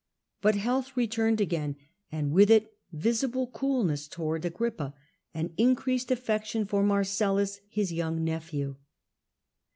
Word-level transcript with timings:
But 0.41 0.55
health 0.55 0.97
returned 0.97 1.39
again, 1.39 1.75
and 2.11 2.31
with 2.31 2.49
it 2.49 2.75
visible 2.91 3.45
coolness 3.45 4.07
towards 4.07 4.43
Agrippa 4.43 4.95
and 5.31 5.53
increased 5.57 6.09
affection 6.09 6.65
for 6.65 6.81
Marcellus, 6.81 7.61
his 7.69 7.93
young 7.93 8.23
nephew. 8.23 8.77